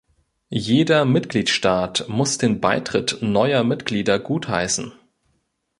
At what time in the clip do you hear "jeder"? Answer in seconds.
0.49-1.05